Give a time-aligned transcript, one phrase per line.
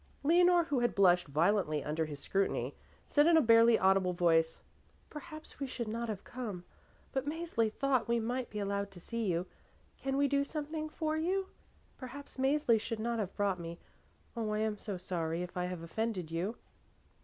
[0.23, 2.73] Leonore, who had blushed violently under his scrutiny,
[3.05, 4.59] said in a barely audible voice,
[5.11, 6.63] "Perhaps we should not have come;
[7.11, 9.45] but Mäzli thought we might be allowed to see you.
[9.99, 11.49] Can we do something for you?
[11.99, 13.77] Perhaps Mäzli should not have brought me.
[14.35, 16.55] Oh, I am so sorry if I have offended you."